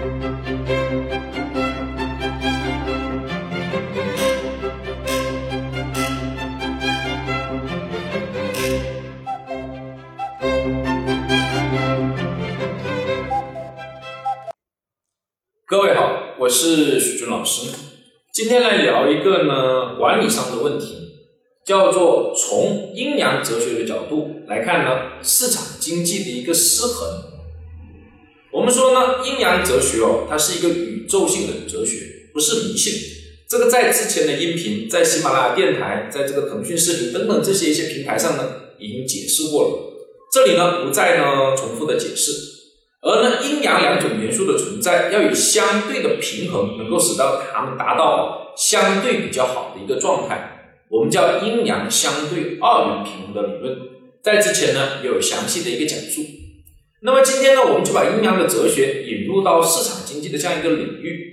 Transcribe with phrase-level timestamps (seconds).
[0.00, 0.06] 各
[15.82, 17.70] 位好，我是许军老师，
[18.32, 21.10] 今天来聊一个呢管理上的问题，
[21.66, 27.29] 叫做从阴阳哲学的角度来看呢市场经济的一个失衡。
[28.52, 32.92] 我们说呢阴阳哲学哦，它是一个宇宙性的哲学，不是迷信。
[33.48, 38.44] 这个在之前的音频，在喜马拉雅电台，在这个腾讯视频等等这些一些平台上呢，
[38.78, 39.92] 已经解释过了，
[40.32, 42.32] 这里呢不再呢重复的解释。
[43.02, 53.78] 而呢，阴阳两种元素的存在，要以相对的平衡，能够使到它们达到相对比较好的一个状态，我们叫阴阳相对二元平衡的理论。
[54.22, 56.22] 在之前呢，也有详细的一个讲述。
[57.02, 61.30] 那么今天呢，我们就把阴阳的哲学引入到市场经济的这样一个领域。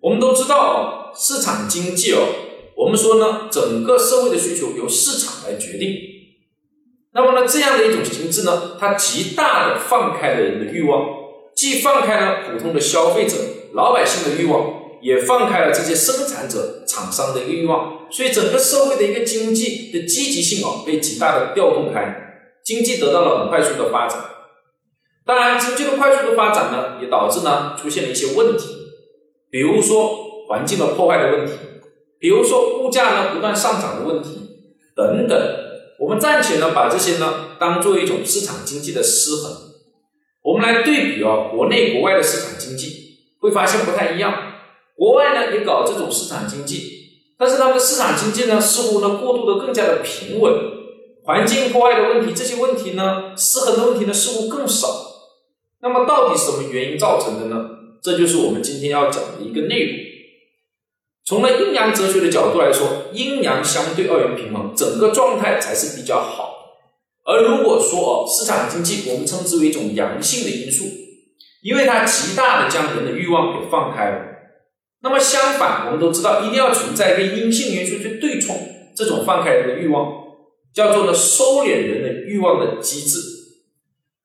[0.00, 2.18] 我们都知道，市场经济哦，
[2.76, 5.96] 我们说呢，整个社会的需求由市场来决定。
[7.14, 11.06] 那么呢，这样的一种形式呢，它极大的放开了人的欲望，
[11.56, 13.36] 既放开了普通的消费者、
[13.72, 24.18] 老百姓的欲望，也放开了这些生产者、厂商的一个欲望，所以整个社会的一个经济的积极性哦，被极大的调动开，经济得到了很快速的发展。
[25.24, 28.68] 当然，经济的快速的发展呢，也导致呢出现了一些问题，
[29.50, 31.52] 比如说环境的破坏的问题，
[32.18, 34.30] 比如说物价呢不断上涨的问题
[34.96, 35.38] 等等。
[36.00, 39.52] 我们暂且呢把这些呢当做一种市场经济的失衡，
[40.42, 44.34] 我们来对比哦，国内国外的市场经济，会发现不太一样。
[44.96, 46.90] 国外呢也搞这种市场经济，
[47.38, 50.52] 但是他们的市场经济呢似乎呢过渡的更加的平稳，
[51.24, 55.11] 环境破坏的问题，这些问题呢失衡的问题呢似乎更少。
[55.82, 57.68] 那么到底什么原因造成的呢？
[58.00, 59.96] 这就是我们今天要讲的一个内容。
[61.24, 66.50] 从了阴阳哲学的角度来说，阴阳相对二元平衡，整个状态才是比较好。
[67.24, 70.84] 而如果说哦，市场经济我们称之为一种阳性的因素，
[71.62, 74.18] 因为它极大的将人的欲望给放开了。
[75.02, 78.56] 那么相反，我们都知道一定要存在一个阴性元素去对冲
[78.96, 80.12] 这种放开人的欲望，
[80.74, 83.18] 叫做呢收敛人的欲望的机制。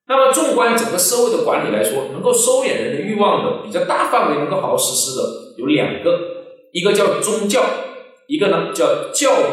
[0.07, 6.35] 那么纵观整个社会的管理来说，能够收敛人的欲望的比较大范围能够好好实施的有两个。
[6.73, 7.63] 一个叫宗教，
[8.27, 9.43] 一个呢叫教育，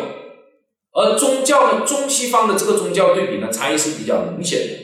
[0.93, 4.75] 而宗教呢，中西方的这个宗教对比呢，差异是比较明显的。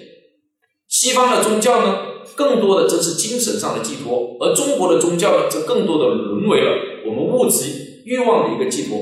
[0.89, 1.99] 西方的宗教呢，
[2.35, 6.71] 更多的则是精神上的寄托，而中国的宗教呢，则更多的沦为了
[7.07, 8.99] 我们物质欲望的一个寄托。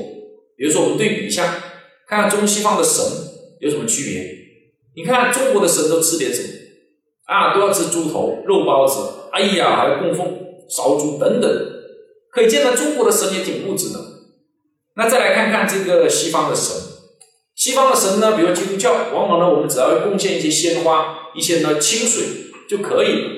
[0.57, 1.45] 比如说，我们对比一下，
[2.07, 3.05] 看看中西方的神
[3.61, 4.48] 有什么区别？
[4.99, 6.49] 你看中国的神都吃点什么？
[7.25, 10.27] 啊，都要吃猪头、肉包子，哎呀，还要供奉
[10.69, 11.49] 烧猪等等。
[12.33, 13.99] 可以见到中国的神也挺物质的。
[14.97, 16.75] 那再来看看这个西方的神，
[17.55, 22.23] 西方的神呢，比如基督教，往往呢我们只要贡献一些鲜花、一些呢清水
[22.67, 23.29] 就可以了，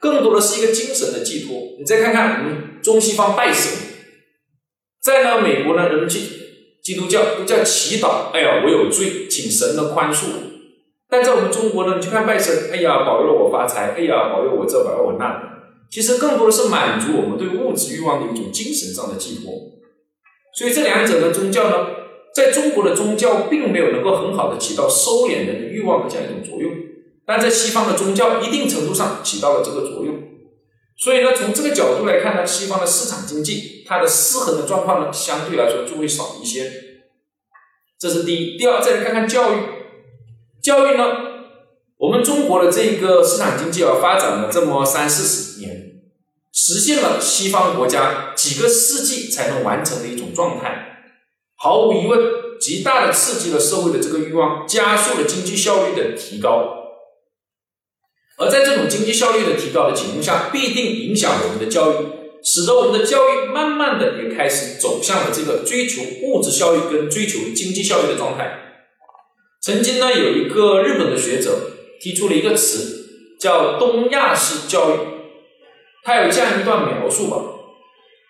[0.00, 1.56] 更多的是一个精神的寄托。
[1.78, 3.72] 你再看看我们中西方拜神，
[5.00, 6.18] 在呢美国呢人们去
[6.82, 10.55] 基督教都叫祈祷，哎呀我有罪，请神的宽恕。
[11.08, 15.54] 但在我们中国呢，你去看拜神，哎呀保佑我发财，哎呀保佑我这保佑我那。
[15.88, 19.52] 其实更多的是满足我们对物质欲望的一种精神上的寄托，
[20.58, 21.86] 所以这两者的宗教呢，
[22.34, 26.72] 在中国的宗教并没有能够很好的起到收敛人的欲望的这样一种作用，
[27.24, 30.16] 但在西方的宗教一定程度上起到了这个作用。
[30.98, 36.68] 所以呢，从这个角度来看呢，西方的市场经济它的失衡的状况呢，相对来说就会少一些。
[38.00, 38.58] 这是第一。
[38.58, 39.56] 第二，再来看看教育，
[40.66, 41.04] 教育呢？
[41.96, 46.02] 我们中国的这个市场经济啊，发展了这么三四十年，
[46.52, 51.12] 实现了西方国家几个世纪才能完成的一种状态。
[51.56, 52.20] 毫无疑问，
[52.60, 56.74] 极大的刺激了社会的这个欲望，加速了经济效率的提高。
[58.36, 62.06] 而在这种经济效率的提高的情况下，必定影响我们的教育，
[62.42, 68.64] 使得我们的教育慢慢的也开始走向了这个追求物质效益跟追求经济效益的状态。
[69.66, 71.72] 曾经呢，有一个日本的学者。
[71.98, 74.98] 提出了一个词，叫东亚式教育。
[76.04, 77.36] 他有这样一段描述吧，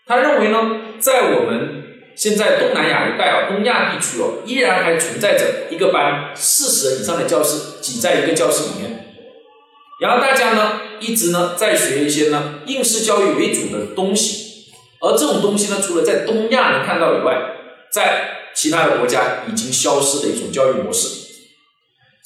[0.06, 1.82] 他认为呢，在我们
[2.14, 9.14] 现在东南亚一带啊，东亚地区哦，依然还存在着一个班四十人以上的教师挤在一个教室里面，
[10.00, 17.34] 然后大家呢一直呢在学一些呢应试教育为主的东西，而这种东西呢，除了在东亚能看到以外，
[17.92, 21.25] 在其他的国家已经消失的一种教育模式。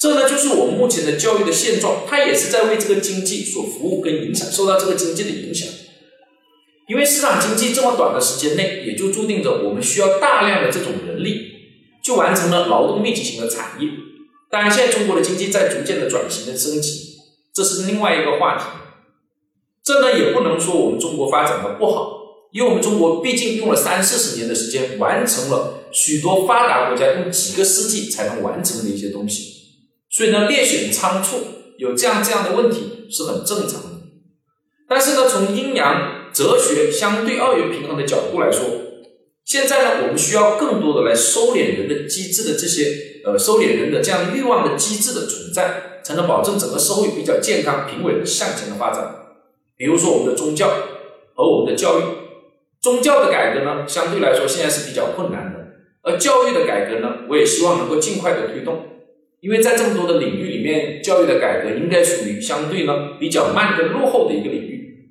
[0.01, 5.69] 这呢就是我们目前的教育的现状，它也是在为这个经济所服务跟影响，受到这个经济的影响。
[6.87, 11.51] 因为市场经济这么短的时间内，也就注定着我们需要大量的这种人力，
[12.03, 13.87] 就完成了劳动密集型的产业。
[14.49, 17.17] 当然，现在中国的经济在逐渐的转型跟升级，
[17.53, 18.65] 这是另外一个话题。
[19.83, 22.11] 这呢也不能说我们中国发展的不好，
[22.51, 29.60] 因为我们中国毕竟用了三四十年的时间，完成了许多发达国家用几个世纪才能完成的一些东西。
[30.11, 31.37] 所以呢，略显仓促，
[31.77, 33.89] 有这样这样的问题是很正常的。
[34.89, 38.61] 但是呢，从阴阳哲学相对二元平衡的角度来说，
[39.45, 49.15] 现在呢，我们需要更多的来收敛人的机制的这些呃，收敛人的这样欲望的机制的存在，才能保证整个社会比较健康、平稳向前的发展。
[49.77, 50.67] 比如说我们的宗教
[51.33, 52.03] 和我们的教育，
[52.81, 55.59] 宗教的改革呢，相对来说现在是比较困难的，
[56.03, 58.87] 而教育的改革呢，我也希望能够尽快的推动。
[59.41, 65.09] 因为在这么多的领域里面，教育的改革应该属于相对呢比较慢跟落后的一个领域。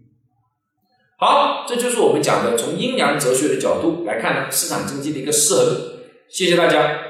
[1.18, 5.80] 好，这就是我们讲的从阴阳哲学的角度来看呢市场经济的一个适合度。
[6.28, 7.09] 谢谢大家。